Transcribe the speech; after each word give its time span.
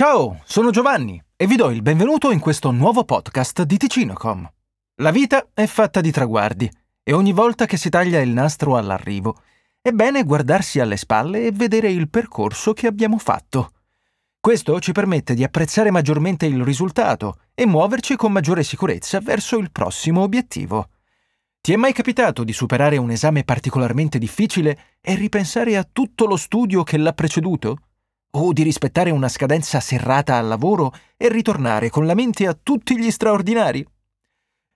Ciao, 0.00 0.40
sono 0.46 0.70
Giovanni 0.70 1.22
e 1.36 1.46
vi 1.46 1.56
do 1.56 1.68
il 1.68 1.82
benvenuto 1.82 2.30
in 2.30 2.40
questo 2.40 2.70
nuovo 2.70 3.04
podcast 3.04 3.64
di 3.64 3.76
Ticinocom. 3.76 4.50
La 5.02 5.10
vita 5.10 5.48
è 5.52 5.66
fatta 5.66 6.00
di 6.00 6.10
traguardi 6.10 6.70
e 7.02 7.12
ogni 7.12 7.32
volta 7.32 7.66
che 7.66 7.76
si 7.76 7.90
taglia 7.90 8.18
il 8.18 8.30
nastro 8.30 8.78
all'arrivo 8.78 9.42
è 9.82 9.90
bene 9.90 10.24
guardarsi 10.24 10.80
alle 10.80 10.96
spalle 10.96 11.44
e 11.44 11.52
vedere 11.52 11.90
il 11.90 12.08
percorso 12.08 12.72
che 12.72 12.86
abbiamo 12.86 13.18
fatto. 13.18 13.72
Questo 14.40 14.80
ci 14.80 14.92
permette 14.92 15.34
di 15.34 15.44
apprezzare 15.44 15.90
maggiormente 15.90 16.46
il 16.46 16.64
risultato 16.64 17.40
e 17.54 17.66
muoverci 17.66 18.16
con 18.16 18.32
maggiore 18.32 18.62
sicurezza 18.62 19.20
verso 19.20 19.58
il 19.58 19.70
prossimo 19.70 20.22
obiettivo. 20.22 20.88
Ti 21.60 21.74
è 21.74 21.76
mai 21.76 21.92
capitato 21.92 22.42
di 22.42 22.54
superare 22.54 22.96
un 22.96 23.10
esame 23.10 23.44
particolarmente 23.44 24.16
difficile 24.16 24.96
e 25.02 25.14
ripensare 25.14 25.76
a 25.76 25.86
tutto 25.86 26.24
lo 26.24 26.38
studio 26.38 26.84
che 26.84 26.96
l'ha 26.96 27.12
preceduto? 27.12 27.80
O 28.32 28.52
di 28.52 28.62
rispettare 28.62 29.10
una 29.10 29.28
scadenza 29.28 29.80
serrata 29.80 30.36
al 30.36 30.46
lavoro 30.46 30.94
e 31.16 31.28
ritornare 31.28 31.90
con 31.90 32.06
la 32.06 32.14
mente 32.14 32.46
a 32.46 32.56
tutti 32.60 32.96
gli 32.96 33.10
straordinari? 33.10 33.84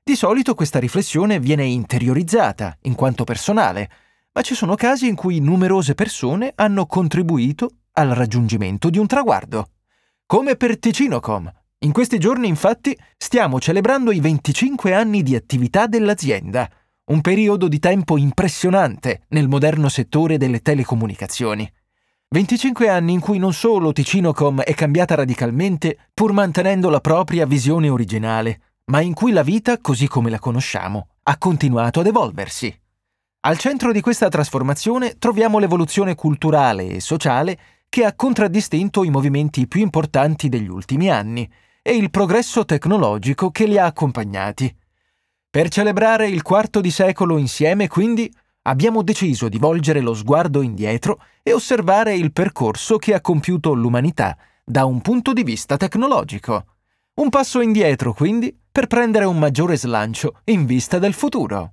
Di 0.02 0.16
solito 0.16 0.56
questa 0.56 0.80
riflessione 0.80 1.38
viene 1.38 1.64
interiorizzata, 1.64 2.76
in 2.82 2.96
quanto 2.96 3.22
personale, 3.22 3.88
ma 4.32 4.42
ci 4.42 4.56
sono 4.56 4.74
casi 4.74 5.06
in 5.06 5.14
cui 5.14 5.38
numerose 5.38 5.94
persone 5.94 6.52
hanno 6.56 6.86
contribuito 6.86 7.70
al 7.92 8.08
raggiungimento 8.08 8.90
di 8.90 8.98
un 8.98 9.06
traguardo. 9.06 9.68
Come 10.26 10.56
per 10.56 10.76
Ticinocom. 10.76 11.52
In 11.78 11.92
questi 11.92 12.18
giorni, 12.18 12.48
infatti, 12.48 12.98
stiamo 13.16 13.60
celebrando 13.60 14.10
i 14.10 14.18
25 14.18 14.92
anni 14.92 15.22
di 15.22 15.36
attività 15.36 15.86
dell'azienda, 15.86 16.68
un 17.04 17.20
periodo 17.20 17.68
di 17.68 17.78
tempo 17.78 18.18
impressionante 18.18 19.26
nel 19.28 19.46
moderno 19.46 19.88
settore 19.88 20.38
delle 20.38 20.60
telecomunicazioni. 20.60 21.70
25 22.28 22.88
anni 22.88 23.12
in 23.12 23.20
cui 23.20 23.38
non 23.38 23.52
solo 23.52 23.92
Ticinocom 23.92 24.62
è 24.62 24.74
cambiata 24.74 25.14
radicalmente 25.14 25.98
pur 26.12 26.32
mantenendo 26.32 26.90
la 26.90 27.00
propria 27.00 27.46
visione 27.46 27.88
originale, 27.88 28.60
ma 28.86 29.00
in 29.00 29.14
cui 29.14 29.32
la 29.32 29.42
vita, 29.42 29.78
così 29.78 30.08
come 30.08 30.30
la 30.30 30.38
conosciamo, 30.38 31.08
ha 31.22 31.38
continuato 31.38 32.00
ad 32.00 32.06
evolversi. 32.06 32.76
Al 33.46 33.58
centro 33.58 33.92
di 33.92 34.00
questa 34.00 34.28
trasformazione 34.28 35.16
troviamo 35.18 35.58
l'evoluzione 35.58 36.14
culturale 36.14 36.88
e 36.88 37.00
sociale 37.00 37.58
che 37.88 38.04
ha 38.04 38.14
contraddistinto 38.14 39.04
i 39.04 39.10
movimenti 39.10 39.68
più 39.68 39.80
importanti 39.80 40.48
degli 40.48 40.68
ultimi 40.68 41.10
anni 41.10 41.48
e 41.80 41.94
il 41.94 42.10
progresso 42.10 42.64
tecnologico 42.64 43.50
che 43.50 43.66
li 43.66 43.78
ha 43.78 43.84
accompagnati. 43.84 44.74
Per 45.50 45.68
celebrare 45.68 46.26
il 46.26 46.42
quarto 46.42 46.80
di 46.80 46.90
secolo 46.90 47.36
insieme, 47.36 47.86
quindi, 47.86 48.32
abbiamo 48.66 49.02
deciso 49.02 49.48
di 49.48 49.58
volgere 49.58 50.00
lo 50.00 50.14
sguardo 50.14 50.62
indietro 50.62 51.22
e 51.42 51.52
osservare 51.52 52.14
il 52.14 52.32
percorso 52.32 52.96
che 52.96 53.14
ha 53.14 53.20
compiuto 53.20 53.72
l'umanità 53.74 54.36
da 54.64 54.84
un 54.84 55.00
punto 55.00 55.32
di 55.32 55.42
vista 55.42 55.76
tecnologico. 55.76 56.64
Un 57.14 57.28
passo 57.28 57.60
indietro, 57.60 58.12
quindi, 58.12 58.56
per 58.72 58.86
prendere 58.86 59.24
un 59.24 59.38
maggiore 59.38 59.76
slancio 59.76 60.40
in 60.44 60.66
vista 60.66 60.98
del 60.98 61.12
futuro. 61.12 61.72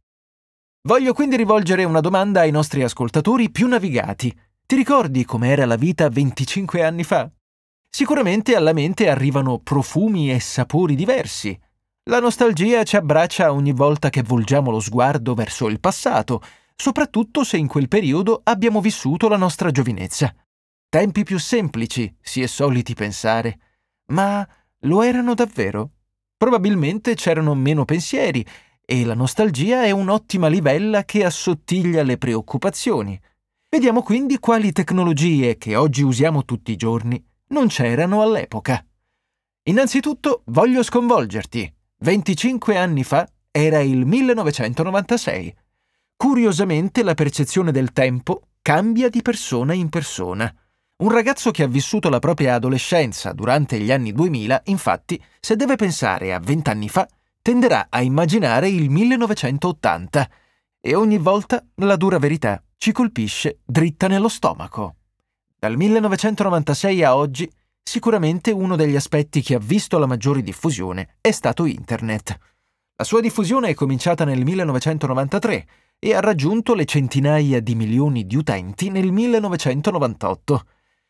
Voglio 0.84 1.14
quindi 1.14 1.36
rivolgere 1.36 1.84
una 1.84 2.00
domanda 2.00 2.42
ai 2.42 2.52
nostri 2.52 2.84
ascoltatori 2.84 3.50
più 3.50 3.68
navigati. 3.68 4.38
Ti 4.66 4.76
ricordi 4.76 5.26
com'era 5.26 5.66
la 5.66 5.76
vita 5.76 6.10
25 6.10 6.84
anni 6.84 7.04
fa? 7.04 7.30
Sicuramente 7.90 8.56
alla 8.56 8.74
mente 8.74 9.10
arrivano 9.10 9.60
profumi 9.60 10.32
e 10.32 10.40
sapori 10.40 10.96
diversi. 10.96 11.58
La 12.06 12.20
nostalgia 12.20 12.84
ci 12.84 12.96
abbraccia 12.96 13.52
ogni 13.54 13.74
volta 13.74 14.10
che 14.10 14.24
volgiamo 14.24 14.72
lo 14.72 14.80
sguardo 14.80 15.34
verso 15.34 15.68
il 15.68 15.80
passato 15.80 16.42
soprattutto 16.82 17.44
se 17.44 17.58
in 17.58 17.68
quel 17.68 17.88
periodo 17.88 18.42
abbiamo 18.44 18.82
vissuto 18.82 19.28
la 19.28 19.38
nostra 19.38 19.70
giovinezza. 19.70 20.34
Tempi 20.90 21.24
più 21.24 21.38
semplici, 21.38 22.12
si 22.20 22.42
è 22.42 22.48
soliti 22.48 22.96
pensare. 22.96 23.60
Ma 24.08 24.46
lo 24.80 25.04
erano 25.04 25.36
davvero? 25.36 25.92
Probabilmente 26.36 27.14
c'erano 27.14 27.54
meno 27.54 27.86
pensieri 27.86 28.44
e 28.84 29.06
la 29.06 29.14
nostalgia 29.14 29.84
è 29.84 29.92
un'ottima 29.92 30.48
livella 30.48 31.06
che 31.06 31.24
assottiglia 31.24 32.02
le 32.02 32.18
preoccupazioni. 32.18 33.20
Vediamo 33.70 34.02
quindi 34.02 34.40
quali 34.40 34.72
tecnologie 34.72 35.58
che 35.58 35.76
oggi 35.76 36.02
usiamo 36.02 36.46
tutti 36.46 36.72
i 36.72 36.78
giorni 36.78 37.24
non 37.50 37.68
c'erano 37.68 38.24
all'epoca. 38.24 38.84
Innanzitutto 39.66 40.42
voglio 40.46 40.82
sconvolgerti. 40.82 41.72
25 42.00 42.76
anni 42.76 43.04
fa 43.04 43.30
era 43.52 43.82
il 43.82 44.04
1996 44.08 45.56
Curiosamente 46.22 47.02
la 47.02 47.16
percezione 47.16 47.72
del 47.72 47.94
tempo 47.94 48.50
cambia 48.62 49.10
di 49.10 49.24
persona 49.24 49.74
in 49.74 49.90
persona. 49.90 50.54
Un 50.98 51.10
ragazzo 51.10 51.50
che 51.50 51.64
ha 51.64 51.68
vissuto 51.68 52.10
la 52.10 52.20
propria 52.20 52.54
adolescenza 52.54 53.34
durante 53.34 53.80
gli 53.80 53.92
anni 53.92 54.12
2000, 54.12 54.62
infatti, 54.66 55.20
se 55.40 55.56
deve 55.56 55.78
pensare 55.78 56.32
a 56.32 56.40
vent'anni 56.40 56.90
fa, 56.90 57.08
tenderà 57.42 57.88
a 57.90 58.04
immaginare 58.04 58.70
il 58.70 58.92
1980 58.92 60.30
e 60.80 60.94
ogni 60.94 61.18
volta 61.18 61.66
la 61.78 61.96
dura 61.96 62.20
verità 62.20 62.62
ci 62.78 62.92
colpisce 62.92 63.62
dritta 63.66 64.08
nello 64.08 64.30
stomaco. 64.30 64.98
Dal 65.58 65.76
1996 65.76 67.04
a 67.04 67.16
oggi, 67.16 67.52
sicuramente 67.82 68.52
uno 68.52 68.76
degli 68.76 68.96
aspetti 68.96 69.42
che 69.42 69.56
ha 69.56 69.60
visto 69.60 69.98
la 69.98 70.06
maggiore 70.06 70.44
diffusione 70.44 71.16
è 71.20 71.32
stato 71.32 71.66
Internet. 71.66 72.38
La 72.96 73.06
sua 73.06 73.22
diffusione 73.22 73.70
è 73.70 73.74
cominciata 73.74 74.24
nel 74.24 74.46
1993 74.46 75.68
e 76.04 76.16
ha 76.16 76.20
raggiunto 76.20 76.74
le 76.74 76.86
centinaia 76.86 77.60
di 77.60 77.76
milioni 77.76 78.26
di 78.26 78.36
utenti 78.36 78.90
nel 78.90 79.12
1998. 79.12 80.66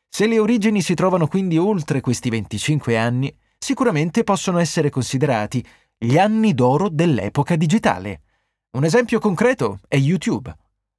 Se 0.09 0.27
le 0.27 0.37
origini 0.37 0.81
si 0.81 0.95
trovano 0.95 1.27
quindi 1.27 1.57
oltre 1.57 2.01
questi 2.01 2.29
25 2.29 2.97
anni, 2.97 3.33
sicuramente 3.57 4.25
possono 4.25 4.59
essere 4.59 4.89
considerati 4.89 5.65
gli 5.97 6.17
anni 6.17 6.53
d'oro 6.53 6.89
dell'epoca 6.89 7.55
digitale. 7.55 8.23
Un 8.71 8.83
esempio 8.83 9.19
concreto 9.19 9.79
è 9.87 9.95
YouTube, 9.95 10.53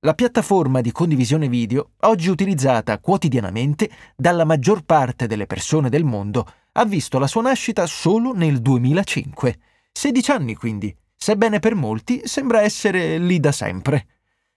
la 0.05 0.15
piattaforma 0.15 0.81
di 0.81 0.91
condivisione 0.91 1.49
video, 1.49 1.91
oggi 2.01 2.31
utilizzata 2.31 2.99
quotidianamente 2.99 3.91
dalla 4.17 4.47
maggior 4.47 4.85
parte 4.85 5.27
delle 5.27 5.47
persone 5.47 5.91
del 5.91 6.05
mondo, 6.05 6.51
ha 6.73 6.85
visto 6.87 7.19
la 7.19 7.27
sua 7.27 7.43
nascita 7.43 7.85
solo 7.85 8.33
nel 8.33 8.63
2005. 8.63 9.59
16 9.93 10.31
anni 10.31 10.55
quindi, 10.55 10.97
sebbene 11.23 11.61
per 11.61 11.77
molti 11.77 12.23
sembra 12.25 12.63
essere 12.63 13.17
lì 13.17 13.39
da 13.39 13.53
sempre. 13.53 14.07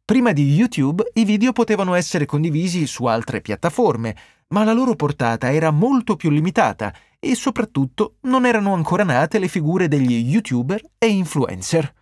Prima 0.03 0.31
di 0.31 0.55
YouTube 0.55 1.11
i 1.13 1.23
video 1.23 1.51
potevano 1.51 1.93
essere 1.93 2.25
condivisi 2.25 2.87
su 2.87 3.05
altre 3.05 3.39
piattaforme, 3.39 4.15
ma 4.47 4.63
la 4.63 4.73
loro 4.73 4.95
portata 4.95 5.53
era 5.53 5.69
molto 5.69 6.15
più 6.15 6.31
limitata 6.31 6.91
e 7.19 7.35
soprattutto 7.35 8.15
non 8.21 8.47
erano 8.47 8.73
ancora 8.73 9.03
nate 9.03 9.37
le 9.37 9.47
figure 9.47 9.87
degli 9.87 10.27
youtuber 10.27 10.81
e 10.97 11.07
influencer. 11.07 11.93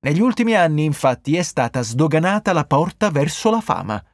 Negli 0.00 0.20
ultimi 0.20 0.56
anni 0.56 0.82
infatti 0.82 1.36
è 1.36 1.42
stata 1.42 1.80
sdoganata 1.80 2.52
la 2.52 2.64
porta 2.64 3.10
verso 3.10 3.48
la 3.48 3.60
fama. 3.60 4.04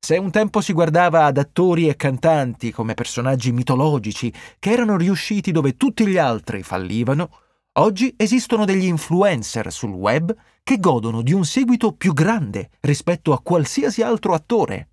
Se 0.00 0.16
un 0.16 0.32
tempo 0.32 0.60
si 0.62 0.72
guardava 0.72 1.26
ad 1.26 1.38
attori 1.38 1.88
e 1.88 1.94
cantanti 1.94 2.72
come 2.72 2.94
personaggi 2.94 3.52
mitologici 3.52 4.34
che 4.58 4.72
erano 4.72 4.96
riusciti 4.96 5.52
dove 5.52 5.76
tutti 5.76 6.04
gli 6.08 6.18
altri 6.18 6.64
fallivano, 6.64 7.30
Oggi 7.76 8.14
esistono 8.16 8.64
degli 8.64 8.84
influencer 8.84 9.72
sul 9.72 9.90
web 9.90 10.32
che 10.62 10.78
godono 10.78 11.22
di 11.22 11.32
un 11.32 11.44
seguito 11.44 11.90
più 11.92 12.12
grande 12.12 12.70
rispetto 12.82 13.32
a 13.32 13.42
qualsiasi 13.42 14.00
altro 14.00 14.32
attore. 14.32 14.90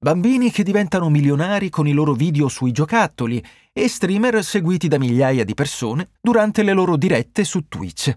Bambini 0.00 0.50
che 0.50 0.64
diventano 0.64 1.08
milionari 1.08 1.70
con 1.70 1.86
i 1.86 1.92
loro 1.92 2.14
video 2.14 2.48
sui 2.48 2.72
giocattoli 2.72 3.40
e 3.72 3.86
streamer 3.86 4.42
seguiti 4.42 4.88
da 4.88 4.98
migliaia 4.98 5.44
di 5.44 5.54
persone 5.54 6.10
durante 6.20 6.64
le 6.64 6.72
loro 6.72 6.96
dirette 6.96 7.44
su 7.44 7.68
Twitch. 7.68 8.12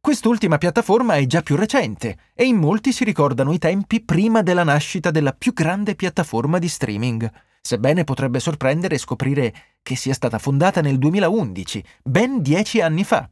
Quest'ultima 0.00 0.58
piattaforma 0.58 1.14
è 1.14 1.26
già 1.26 1.42
più 1.42 1.54
recente 1.54 2.18
e 2.34 2.44
in 2.44 2.56
molti 2.56 2.90
si 2.90 3.04
ricordano 3.04 3.52
i 3.52 3.58
tempi 3.58 4.02
prima 4.02 4.42
della 4.42 4.64
nascita 4.64 5.12
della 5.12 5.32
più 5.32 5.52
grande 5.52 5.94
piattaforma 5.94 6.58
di 6.58 6.68
streaming 6.68 7.30
sebbene 7.66 8.04
potrebbe 8.04 8.38
sorprendere 8.38 8.96
scoprire 8.96 9.52
che 9.86 9.94
sia 9.94 10.14
stata 10.14 10.40
fondata 10.40 10.80
nel 10.80 10.98
2011, 10.98 11.84
ben 12.02 12.42
dieci 12.42 12.80
anni 12.80 13.04
fa. 13.04 13.30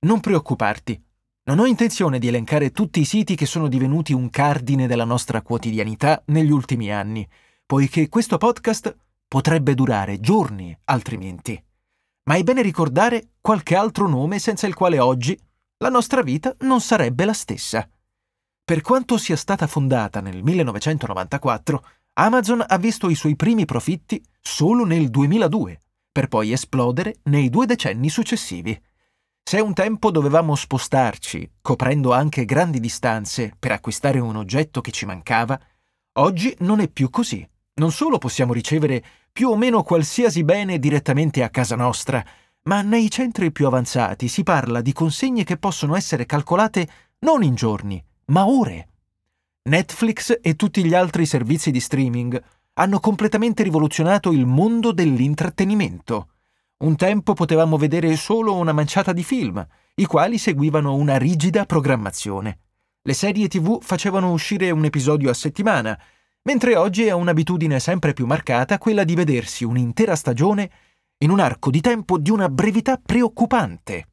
Non 0.00 0.18
preoccuparti, 0.18 1.00
non 1.44 1.60
ho 1.60 1.64
intenzione 1.64 2.18
di 2.18 2.26
elencare 2.26 2.72
tutti 2.72 2.98
i 2.98 3.04
siti 3.04 3.36
che 3.36 3.46
sono 3.46 3.68
divenuti 3.68 4.12
un 4.12 4.28
cardine 4.28 4.88
della 4.88 5.04
nostra 5.04 5.42
quotidianità 5.42 6.20
negli 6.26 6.50
ultimi 6.50 6.92
anni, 6.92 7.24
poiché 7.64 8.08
questo 8.08 8.36
podcast 8.36 8.96
potrebbe 9.28 9.74
durare 9.74 10.18
giorni 10.18 10.76
altrimenti. 10.86 11.62
Ma 12.24 12.34
è 12.34 12.42
bene 12.42 12.62
ricordare 12.62 13.34
qualche 13.40 13.76
altro 13.76 14.08
nome 14.08 14.40
senza 14.40 14.66
il 14.66 14.74
quale 14.74 14.98
oggi 14.98 15.38
la 15.76 15.88
nostra 15.88 16.22
vita 16.22 16.52
non 16.62 16.80
sarebbe 16.80 17.24
la 17.24 17.32
stessa. 17.32 17.88
Per 18.64 18.80
quanto 18.80 19.18
sia 19.18 19.36
stata 19.36 19.68
fondata 19.68 20.20
nel 20.20 20.42
1994, 20.42 21.84
Amazon 22.18 22.64
ha 22.66 22.78
visto 22.78 23.10
i 23.10 23.14
suoi 23.14 23.36
primi 23.36 23.66
profitti 23.66 24.22
solo 24.40 24.86
nel 24.86 25.10
2002, 25.10 25.80
per 26.10 26.28
poi 26.28 26.50
esplodere 26.50 27.16
nei 27.24 27.50
due 27.50 27.66
decenni 27.66 28.08
successivi. 28.08 28.80
Se 29.42 29.60
un 29.60 29.74
tempo 29.74 30.10
dovevamo 30.10 30.54
spostarci, 30.54 31.56
coprendo 31.60 32.14
anche 32.14 32.46
grandi 32.46 32.80
distanze, 32.80 33.54
per 33.58 33.72
acquistare 33.72 34.18
un 34.18 34.34
oggetto 34.36 34.80
che 34.80 34.92
ci 34.92 35.04
mancava, 35.04 35.60
oggi 36.14 36.56
non 36.60 36.80
è 36.80 36.88
più 36.88 37.10
così. 37.10 37.46
Non 37.74 37.92
solo 37.92 38.16
possiamo 38.16 38.54
ricevere 38.54 39.04
più 39.30 39.50
o 39.50 39.56
meno 39.56 39.82
qualsiasi 39.82 40.42
bene 40.42 40.78
direttamente 40.78 41.42
a 41.42 41.50
casa 41.50 41.76
nostra, 41.76 42.24
ma 42.62 42.80
nei 42.80 43.10
centri 43.10 43.52
più 43.52 43.66
avanzati 43.66 44.26
si 44.28 44.42
parla 44.42 44.80
di 44.80 44.94
consegne 44.94 45.44
che 45.44 45.58
possono 45.58 45.94
essere 45.94 46.24
calcolate 46.24 46.88
non 47.18 47.42
in 47.42 47.54
giorni, 47.54 48.02
ma 48.28 48.46
ore. 48.46 48.88
Netflix 49.66 50.38
e 50.40 50.54
tutti 50.54 50.84
gli 50.84 50.94
altri 50.94 51.26
servizi 51.26 51.72
di 51.72 51.80
streaming 51.80 52.40
hanno 52.74 53.00
completamente 53.00 53.64
rivoluzionato 53.64 54.30
il 54.30 54.46
mondo 54.46 54.92
dell'intrattenimento. 54.92 56.28
Un 56.78 56.94
tempo 56.94 57.34
potevamo 57.34 57.76
vedere 57.76 58.14
solo 58.14 58.54
una 58.54 58.72
manciata 58.72 59.12
di 59.12 59.24
film, 59.24 59.66
i 59.96 60.04
quali 60.04 60.38
seguivano 60.38 60.94
una 60.94 61.16
rigida 61.16 61.64
programmazione. 61.64 62.58
Le 63.02 63.12
serie 63.12 63.48
tv 63.48 63.80
facevano 63.82 64.30
uscire 64.30 64.70
un 64.70 64.84
episodio 64.84 65.30
a 65.30 65.34
settimana, 65.34 65.98
mentre 66.42 66.76
oggi 66.76 67.04
è 67.06 67.12
un'abitudine 67.12 67.80
sempre 67.80 68.12
più 68.12 68.24
marcata 68.24 68.78
quella 68.78 69.02
di 69.02 69.16
vedersi 69.16 69.64
un'intera 69.64 70.14
stagione 70.14 70.70
in 71.18 71.30
un 71.30 71.40
arco 71.40 71.70
di 71.70 71.80
tempo 71.80 72.18
di 72.18 72.30
una 72.30 72.48
brevità 72.48 73.00
preoccupante. 73.04 74.06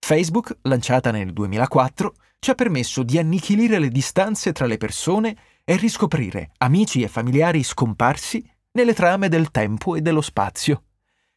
Facebook, 0.00 0.58
lanciata 0.62 1.12
nel 1.12 1.32
2004, 1.32 2.14
ci 2.44 2.50
ha 2.50 2.54
permesso 2.54 3.02
di 3.02 3.16
annichilire 3.16 3.78
le 3.78 3.88
distanze 3.88 4.52
tra 4.52 4.66
le 4.66 4.76
persone 4.76 5.34
e 5.64 5.76
riscoprire 5.76 6.50
amici 6.58 7.00
e 7.00 7.08
familiari 7.08 7.62
scomparsi 7.62 8.46
nelle 8.72 8.92
trame 8.92 9.30
del 9.30 9.50
tempo 9.50 9.96
e 9.96 10.02
dello 10.02 10.20
spazio. 10.20 10.82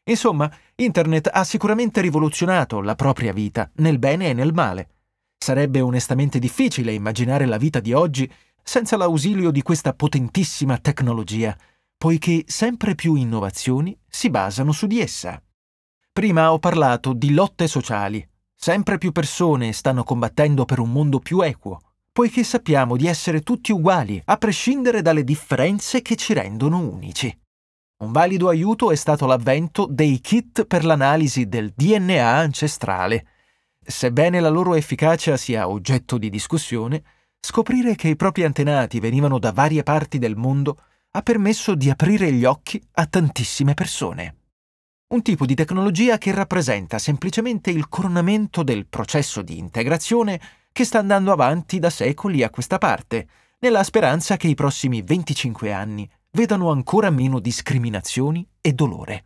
Insomma, 0.04 0.52
Internet 0.76 1.30
ha 1.32 1.46
sicuramente 1.46 2.02
rivoluzionato 2.02 2.82
la 2.82 2.96
propria 2.96 3.32
vita, 3.32 3.72
nel 3.76 4.00
bene 4.00 4.32
e 4.32 4.34
nel 4.34 4.52
male. 4.52 4.90
Sarebbe 5.38 5.80
onestamente 5.80 6.40
difficile 6.40 6.92
immaginare 6.92 7.46
la 7.46 7.58
vita 7.58 7.80
di 7.80 7.94
oggi 7.94 8.30
senza 8.62 8.98
l'ausilio 8.98 9.50
di 9.50 9.62
questa 9.62 9.94
potentissima 9.94 10.78
tecnologia, 10.78 11.58
poiché 11.96 12.44
sempre 12.48 12.96
più 12.96 13.16
innovazioni 13.16 13.98
si 14.06 14.30
basano 14.30 14.74
su 14.74 14.88
di 14.88 15.00
essa. 15.00 15.42
Prima 16.12 16.52
ho 16.52 16.60
parlato 16.60 17.14
di 17.14 17.34
lotte 17.34 17.66
sociali. 17.68 18.28
Sempre 18.60 18.98
più 18.98 19.12
persone 19.12 19.72
stanno 19.72 20.04
combattendo 20.04 20.66
per 20.66 20.80
un 20.80 20.92
mondo 20.92 21.20
più 21.20 21.42
equo, 21.42 21.80
poiché 22.12 22.44
sappiamo 22.44 22.98
di 22.98 23.06
essere 23.06 23.42
tutti 23.42 23.72
uguali, 23.72 24.20
a 24.26 24.38
prescindere 24.38 25.04
dalle 25.04 25.24
differenze 25.24 26.02
che 26.02 26.16
ci 26.16 26.34
rendono 26.34 26.80
unici. 26.80 27.34
Un 28.00 28.12
valido 28.12 28.50
aiuto 28.50 28.92
è 28.92 28.96
stato 28.96 29.28
l'avvento 29.28 29.88
dei 29.88 30.20
kit 30.20 30.66
per 30.66 30.84
l'analisi 30.84 31.48
del 31.48 31.72
DNA 31.76 32.28
ancestrale. 32.28 33.28
Sebbene 33.80 34.40
la 34.40 34.50
loro 34.50 34.74
efficacia 34.74 35.38
sia 35.38 35.70
oggetto 35.70 36.18
di 36.18 36.30
discussione, 36.30 37.04
scoprire 37.40 37.96
che 37.96 38.10
i 38.10 38.16
propri 38.16 38.44
antenati 38.44 39.00
venivano 39.00 39.38
da 39.38 39.52
varie 39.52 39.84
parti 39.84 40.18
del 40.18 40.36
mondo 40.36 40.78
ha 41.12 41.22
permesso 41.22 41.76
di 41.76 41.90
aprire 41.90 42.32
gli 42.32 42.44
occhi 42.44 42.82
a 42.94 43.06
tantissime 43.06 43.76
persone. 43.76 44.36
Un 45.10 45.22
tipo 45.22 45.46
di 45.46 45.56
tecnologia 45.56 46.18
che 46.18 46.34
rappresenta 46.34 47.00
semplicemente 47.00 47.72
il 47.72 47.88
coronamento 47.88 48.62
del 48.62 48.88
processo 48.88 49.42
di 49.42 49.58
integrazione 49.58 50.38
che 50.74 50.84
sta 50.84 51.00
andando 51.00 51.32
avanti 51.32 51.80
da 51.80 51.90
secoli 51.90 52.44
a 52.44 52.50
questa 52.50 52.78
parte, 52.78 53.28
nella 53.60 53.84
speranza 53.84 54.36
che 54.36 54.50
i 54.50 54.54
prossimi 54.54 55.02
25 55.02 55.72
anni 55.72 56.10
vedano 56.32 56.72
ancora 56.72 57.10
meno 57.10 57.40
discriminazioni 57.40 58.46
e 58.60 58.74
dolore. 58.74 59.24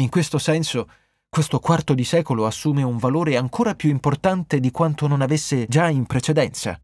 In 0.00 0.08
questo 0.08 0.38
senso, 0.38 0.88
questo 1.28 1.60
quarto 1.60 1.94
di 1.94 2.04
secolo 2.04 2.44
assume 2.44 2.82
un 2.82 2.96
valore 2.96 3.36
ancora 3.36 3.76
più 3.76 3.90
importante 3.90 4.58
di 4.58 4.72
quanto 4.72 5.06
non 5.06 5.20
avesse 5.20 5.66
già 5.68 5.88
in 5.88 6.04
precedenza. 6.04 6.80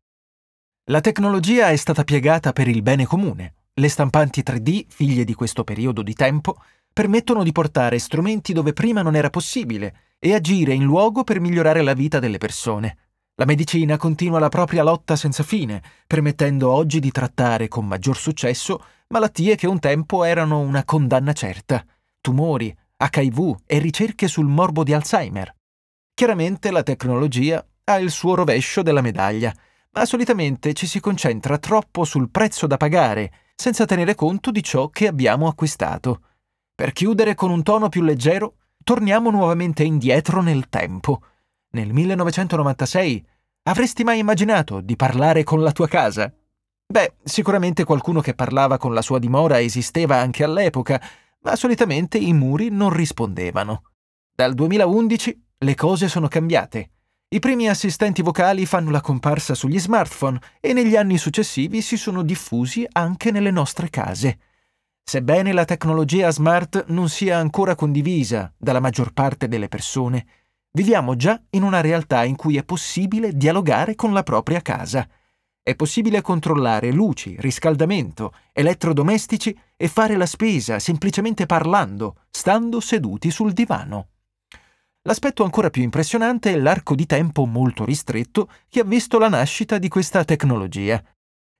La 0.90 1.00
tecnologia 1.00 1.70
è 1.70 1.76
stata 1.76 2.05
piegata 2.05 2.52
per 2.52 2.69
il 2.69 2.82
bene 2.82 3.05
comune, 3.05 3.55
le 3.75 3.88
stampanti 3.88 4.43
3D, 4.43 4.85
figlie 4.87 5.25
di 5.25 5.35
questo 5.35 5.64
periodo 5.64 6.02
di 6.02 6.14
tempo, 6.14 6.62
permettono 6.99 7.45
di 7.45 7.53
portare 7.53 8.00
strumenti 8.00 8.53
dove 8.53 8.73
prima 8.73 9.03
non 9.03 9.15
era 9.15 9.31
possibile 9.31 10.17
e 10.19 10.35
agire 10.35 10.75
in 10.75 10.83
luogo 10.83 11.23
per 11.23 11.39
migliorare 11.39 11.81
la 11.81 11.93
vita 11.93 12.19
delle 12.19 12.39
persone. 12.39 12.97
La 13.37 13.45
medicina 13.45 13.97
continua 13.97 14.41
la 14.41 14.49
propria 14.49 14.83
lotta 14.83 15.15
senza 15.15 15.45
fine, 15.45 15.81
permettendo 16.09 16.73
oggi 16.73 16.99
di 16.99 17.12
trattare 17.12 17.69
con 17.69 17.87
maggior 17.87 18.17
successo 18.17 18.85
malattie 19.11 19.55
che 19.55 19.69
un 19.69 19.79
tempo 19.79 20.25
erano 20.25 20.59
una 20.59 20.83
condanna 20.83 21.33
certa, 21.33 21.87
tumori, 22.21 22.77
HIV 22.97 23.59
e 23.65 23.79
ricerche 23.79 24.27
sul 24.27 24.47
morbo 24.47 24.83
di 24.83 24.93
Alzheimer. 24.93 25.55
Chiaramente 26.12 26.73
la 26.73 26.83
tecnologia 26.83 27.65
ha 27.85 27.97
il 28.00 28.11
suo 28.11 28.35
rovescio 28.35 28.83
della 28.83 29.03
medaglia, 29.03 29.55
ma 29.93 30.05
solitamente 30.05 30.73
ci 30.73 30.89
si 30.89 30.99
concentra 30.99 31.59
troppo 31.59 32.03
sul 32.03 32.29
prezzo 32.29 32.67
da 32.67 32.77
pagare 32.77 33.33
senza 33.55 33.85
tenere 33.85 34.17
conto 34.17 34.50
di 34.50 34.65
ciò 34.65 34.89
che 34.89 35.06
abbiamo 35.06 35.47
acquistato. 35.47 36.23
Per 36.78 36.92
chiudere 36.92 37.34
con 37.34 37.50
un 37.50 37.64
tono 37.64 37.88
più 37.88 38.02
leggero, 38.02 38.54
torniamo 38.84 39.30
nuovamente 39.30 39.82
indietro 39.82 40.42
nel 40.42 40.69
tempo. 40.69 41.22
Nel 41.70 41.92
1996 41.92 43.26
avresti 43.64 44.04
mai 44.04 44.20
immaginato 44.20 44.80
di 44.80 44.94
parlare 44.94 45.42
con 45.42 45.60
la 45.60 45.72
tua 45.72 45.88
casa? 45.88 46.32
Beh, 46.86 47.14
sicuramente 47.25 47.82
qualcuno 47.82 48.20
che 48.20 48.34
parlava 48.34 48.78
con 48.78 48.94
la 48.94 49.02
sua 49.02 49.19
dimora 49.19 49.60
esisteva 49.60 50.19
anche 50.19 50.44
all'epoca, 50.44 51.02
ma 51.40 51.56
solitamente 51.56 52.16
i 52.16 52.32
muri 52.32 52.69
non 52.69 52.90
rispondevano. 52.90 53.82
Dal 54.32 54.54
2011 54.54 55.46
le 55.58 55.75
cose 55.75 56.06
sono 56.06 56.28
cambiate. 56.28 56.90
I 57.30 57.40
primi 57.40 57.69
assistenti 57.69 58.22
vocali 58.22 58.66
fanno 58.66 58.90
la 58.90 59.00
comparsa 59.00 59.54
sugli 59.54 59.80
smartphone 59.80 60.38
e 60.60 60.72
negli 60.75 60.94
anni 60.94 61.19
successivi 61.19 61.82
si 61.82 61.96
sono 61.96 62.22
diffusi 62.22 62.86
anche 62.92 63.32
nelle 63.32 63.50
nostre 63.50 63.90
case. 63.90 64.38
Sebbene 65.08 65.52
la 65.52 65.64
tecnologia 65.64 66.31
smart 66.31 66.84
non 66.88 67.08
sia 67.08 67.38
ancora 67.38 67.75
condivisa 67.75 68.52
dalla 68.58 68.78
maggior 68.78 69.14
parte 69.14 69.49
delle 69.49 69.69
persone, 69.69 70.26
viviamo 70.72 71.16
già 71.16 71.40
in 71.52 71.62
una 71.62 71.81
realtà 71.81 72.25
in 72.25 72.37
cui 72.37 72.58
è 72.58 72.62
possibile 72.62 73.32
dialogare 73.32 73.94
con 73.94 74.12
la 74.12 74.22
propria 74.22 74.60
casa. 74.60 75.08
È 75.62 75.75
possibile 75.75 76.20
controllare 76.20 76.93
luci, 76.93 77.37
riscaldamento, 77.38 78.34
elettrodomestici 78.52 79.58
e 79.78 79.88
fare 79.88 80.14
la 80.14 80.26
spesa 80.26 80.78
semplicemente 80.78 81.46
parlando, 81.46 82.25
stando 82.28 82.78
seduti 82.78 83.31
sul 83.31 83.54
divano. 83.54 84.08
L'aspetto 85.04 85.43
ancora 85.43 85.70
più 85.70 85.81
impressionante 85.81 86.52
è 86.52 86.56
l'arco 86.58 86.94
di 86.94 87.06
tempo 87.06 87.46
molto 87.46 87.87
ristretto 87.87 88.50
che 88.69 88.81
ha 88.81 88.84
visto 88.84 89.19
la 89.19 89.31
nascita 89.31 89.78
di 89.78 89.88
questa 89.88 90.22
tecnologia. 90.25 91.02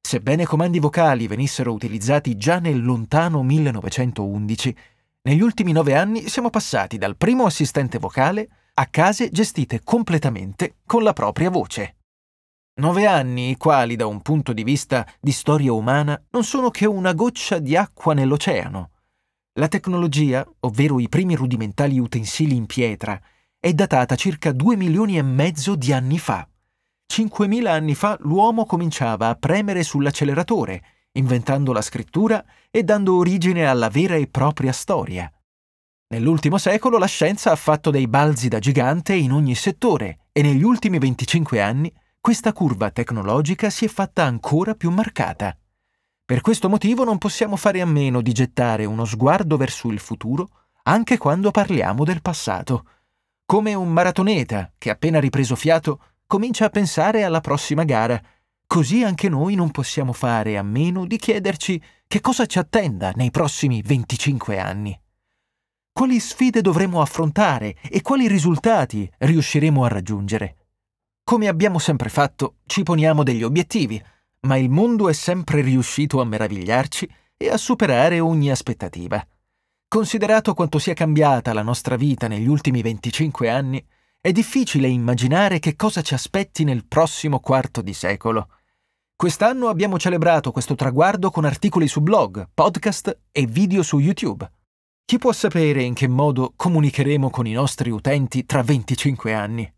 Sebbene 0.01 0.43
i 0.43 0.47
comandi 0.47 0.79
vocali 0.79 1.27
venissero 1.27 1.73
utilizzati 1.73 2.37
già 2.37 2.59
nel 2.59 2.83
lontano 2.83 3.43
1911, 3.43 4.77
negli 5.23 5.43
ultimi 5.43 5.73
nove 5.73 5.95
anni 5.95 6.29
siamo 6.29 6.49
passati 6.49 6.97
dal 6.97 7.17
primo 7.17 7.45
assistente 7.45 7.99
vocale 7.99 8.49
a 8.75 8.87
case 8.87 9.29
gestite 9.31 9.83
completamente 9.83 10.77
con 10.87 11.03
la 11.03 11.13
propria 11.13 11.51
voce. 11.51 11.97
Nove 12.79 13.07
anni 13.07 13.51
i 13.51 13.57
quali, 13.57 13.97
da 13.97 14.07
un 14.07 14.23
punto 14.23 14.53
di 14.53 14.63
vista 14.63 15.07
di 15.21 15.33
storia 15.33 15.73
umana, 15.73 16.19
non 16.31 16.45
sono 16.45 16.71
che 16.71 16.87
una 16.87 17.13
goccia 17.13 17.59
di 17.59 17.77
acqua 17.77 18.15
nell'oceano. 18.15 18.91
La 19.59 19.67
tecnologia, 19.67 20.47
ovvero 20.61 21.01
i 21.01 21.09
primi 21.09 21.35
rudimentali 21.35 21.99
utensili 21.99 22.55
in 22.55 22.67
pietra, 22.67 23.21
è 23.59 23.73
datata 23.73 24.15
circa 24.15 24.53
2 24.53 24.77
milioni 24.77 25.19
e 25.19 25.23
mezzo 25.23 25.75
di 25.75 25.93
anni 25.93 26.21
fa. 26.21 26.49
5.000 27.11 27.67
anni 27.67 27.95
fa 27.95 28.17
l'uomo 28.21 28.67
cominciava 28.67 29.29
a 29.29 29.35
premere 29.35 29.83
sull'acceleratore, 29.83 30.83
inventando 31.13 31.73
la 31.73 31.83
scrittura 31.83 32.45
e 32.71 32.85
dando 32.85 33.17
origine 33.17 33.67
alla 33.67 33.89
vera 33.89 34.15
e 34.15 34.29
propria 34.29 34.73
storia. 34.73 35.33
Nell'ultimo 36.11 36.59
secolo 36.59 36.99
la 36.99 37.07
scienza 37.07 37.51
ha 37.51 37.57
fatto 37.57 37.91
dei 37.91 38.07
balzi 38.07 38.49
da 38.49 38.59
gigante 38.59 39.15
in 39.15 39.33
ogni 39.33 39.55
settore 39.55 40.27
e 40.33 40.43
negli 40.43 40.63
ultimi 40.63 40.99
25 40.99 41.61
anni 41.61 41.93
questa 42.21 42.53
curva 42.53 42.91
tecnologica 42.91 43.71
si 43.71 43.85
è 43.85 43.89
fatta 43.89 44.25
ancora 44.25 44.75
più 44.75 44.91
marcata. 44.91 45.57
Per 46.25 46.41
questo 46.41 46.69
motivo 46.69 47.05
non 47.05 47.19
possiamo 47.19 47.57
fare 47.57 47.81
a 47.81 47.87
meno 47.87 48.21
di 48.21 48.33
gettare 48.33 48.85
uno 48.85 49.05
sguardo 49.05 49.57
verso 49.57 49.89
il 49.89 49.99
futuro 49.99 50.51
anche 50.85 51.19
quando 51.19 51.51
parliamo 51.51 52.05
del 52.05 52.23
passato 52.23 52.85
come 53.45 53.73
un 53.73 53.89
maratoneta 53.89 54.73
che 54.77 54.91
appena 54.91 55.19
ripreso 55.19 55.57
fiato 55.57 56.03
comincia 56.29 56.67
a 56.67 56.71
pensare 56.71 57.25
alla 57.25 57.41
prossima 57.41 57.85
gara. 57.85 58.23
Così 58.67 59.03
anche 59.03 59.31
noi 59.31 59.55
non 59.55 59.71
possiamo 59.71 60.13
fare 60.13 60.59
a 60.59 60.63
meno 60.63 61.07
di 61.07 61.17
chiederci 61.17 61.83
che 62.07 62.21
cosa 62.21 62.45
ci 62.45 62.59
attenda 62.59 63.13
nei 63.17 63.31
prossimi 63.31 63.81
25 63.81 64.59
anni. 64.59 65.01
Quali 65.91 66.21
sfide 66.21 66.61
dovremo 66.61 67.01
affrontare 67.01 67.77
e 67.83 68.03
quali 68.03 68.29
risultati 68.29 69.11
riusciremo 69.17 69.83
a 69.85 69.89
raggiungere? 69.89 70.57
Come 71.25 71.49
abbiamo 71.49 71.79
sempre 71.79 72.11
fatto, 72.11 72.57
ci 72.67 72.83
poniamo 72.83 73.23
degli 73.23 73.43
obiettivi, 73.43 74.01
ma 74.41 74.57
il 74.59 74.69
mondo 74.69 75.09
è 75.09 75.15
sempre 75.15 75.63
riuscito 75.63 76.21
a 76.21 76.25
meravigliarci 76.27 77.11
e 77.39 77.49
a 77.49 77.57
superare 77.57 78.21
ogni 78.21 78.51
aspettativa. 78.51 79.27
Considerato 79.89 80.53
quanto 80.53 80.79
sia 80.79 80.93
cambiata 80.93 81.55
la 81.55 81.63
nostra 81.63 81.97
vita 81.97 82.29
negli 82.29 82.47
ultimi 82.47 82.83
25 82.83 83.49
anni, 83.49 83.83
è 84.21 84.33
difficile 84.33 84.89
immaginare 84.89 85.61
che 85.61 85.77
cosa 85.77 86.03
ci 86.03 86.13
aspetti 86.13 86.65
nel 86.65 86.85
prossimo 86.87 87.39
quarto 87.39 87.81
di 87.81 87.95
secolo. 87.95 88.49
Quest'anno 89.15 89.69
abbiamo 89.69 89.97
celebrato 89.97 90.51
questo 90.51 90.75
traguardo 90.75 91.31
con 91.31 91.45
articoli 91.45 91.87
su 91.87 92.01
blog, 92.01 92.49
podcast 92.53 93.17
e 93.31 93.47
video 93.47 93.83
su 93.83 93.99
YouTube. 93.99 94.51
Chi 95.05 95.19
può 95.19 95.33
sapere 95.33 95.85
in 95.85 95.95
che 95.95 96.09
modo 96.09 96.53
comunicheremo 96.57 97.31
con 97.31 97.47
i 97.47 97.53
nostri 97.53 97.91
utenti 97.91 98.45
tra 98.45 98.63
25 98.63 99.33
anni? 99.33 99.73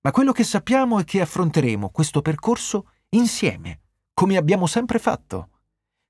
Ma 0.00 0.10
quello 0.10 0.32
che 0.32 0.44
sappiamo 0.44 0.98
è 0.98 1.04
che 1.04 1.20
affronteremo 1.20 1.90
questo 1.90 2.22
percorso 2.22 2.90
insieme, 3.10 3.80
come 4.14 4.38
abbiamo 4.38 4.66
sempre 4.66 4.98
fatto. 4.98 5.50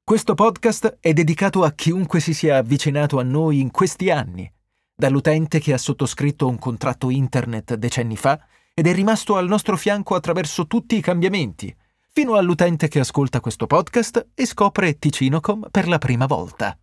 Questo 0.04 0.34
podcast 0.34 0.98
è 1.00 1.12
dedicato 1.12 1.64
a 1.64 1.72
chiunque 1.72 2.20
si 2.20 2.32
sia 2.32 2.58
avvicinato 2.58 3.18
a 3.18 3.24
noi 3.24 3.58
in 3.58 3.72
questi 3.72 4.08
anni, 4.08 4.50
dall'utente 4.96 5.60
che 5.60 5.74
ha 5.74 5.78
sottoscritto 5.78 6.48
un 6.48 6.58
contratto 6.58 7.10
internet 7.10 7.74
decenni 7.74 8.16
fa 8.16 8.40
ed 8.72 8.86
è 8.86 8.94
rimasto 8.94 9.36
al 9.36 9.46
nostro 9.46 9.76
fianco 9.76 10.14
attraverso 10.14 10.66
tutti 10.66 10.96
i 10.96 11.02
cambiamenti, 11.02 11.74
fino 12.12 12.34
all'utente 12.34 12.88
che 12.88 13.00
ascolta 13.00 13.40
questo 13.40 13.66
podcast 13.66 14.28
e 14.34 14.46
scopre 14.46 14.98
Ticinocom 14.98 15.68
per 15.70 15.86
la 15.86 15.98
prima 15.98 16.24
volta. 16.24 16.76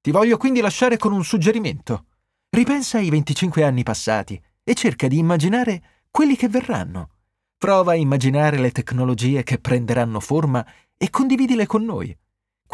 Ti 0.00 0.10
voglio 0.10 0.38
quindi 0.38 0.60
lasciare 0.60 0.96
con 0.96 1.12
un 1.12 1.22
suggerimento. 1.22 2.06
Ripensa 2.48 2.98
ai 2.98 3.10
25 3.10 3.62
anni 3.62 3.82
passati 3.82 4.40
e 4.62 4.74
cerca 4.74 5.06
di 5.06 5.18
immaginare 5.18 6.04
quelli 6.10 6.36
che 6.36 6.48
verranno. 6.48 7.10
Prova 7.58 7.92
a 7.92 7.96
immaginare 7.96 8.58
le 8.58 8.70
tecnologie 8.70 9.42
che 9.42 9.58
prenderanno 9.58 10.20
forma 10.20 10.64
e 10.96 11.10
condividile 11.10 11.66
con 11.66 11.84
noi. 11.84 12.16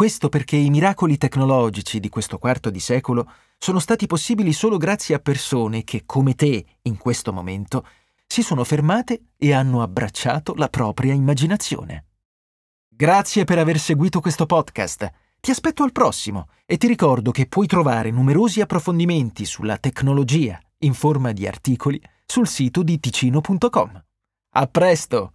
Questo 0.01 0.31
perché 0.31 0.57
i 0.57 0.71
miracoli 0.71 1.19
tecnologici 1.19 2.01
di 2.01 2.09
questo 2.09 2.39
quarto 2.39 2.71
di 2.71 2.81
secolo 2.81 3.31
sono 3.59 3.79
stati 3.79 4.07
possibili 4.07 4.55
solo 4.55 4.79
grazie 4.79 5.15
a 5.15 5.19
persone 5.19 5.85
che, 5.85 6.05
come 6.07 6.35
te, 6.35 6.65
in 6.85 6.97
questo 6.97 7.35
momento, 7.35 7.87
si 8.27 8.43
sono 8.43 8.65
fermate 8.65 9.25
e 9.37 9.53
hanno 9.53 9.83
abbracciato 9.83 10.55
la 10.55 10.71
propria 10.71 11.13
immaginazione. 11.13 12.07
Grazie 12.89 13.45
per 13.45 13.59
aver 13.59 13.79
seguito 13.79 14.23
questo 14.23 14.47
podcast. 14.47 15.11
Ti 15.39 15.51
aspetto 15.51 15.83
al 15.83 15.93
prossimo 15.93 16.49
e 16.65 16.79
ti 16.79 16.87
ricordo 16.87 17.31
che 17.31 17.45
puoi 17.45 17.67
trovare 17.67 18.11
numerosi 18.11 18.63
approfondimenti 18.63 19.45
sulla 19.45 19.77
tecnologia 19.77 20.59
in 20.79 20.95
forma 20.95 21.33
di 21.33 21.47
articoli 21.47 22.01
sul 22.25 22.49
sito 22.49 22.83
di 22.83 22.99
ticino.com. 22.99 24.03
A 24.53 24.67
presto! 24.67 25.33